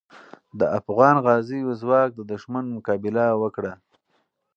[0.59, 3.73] د افغان غازیو ځواک د دښمن مقابله وکړه.